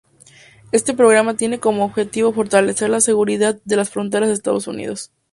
[0.71, 5.11] Este programa tiene como objetivo fortalecer la seguridad de las fronteras de Estados Unidos.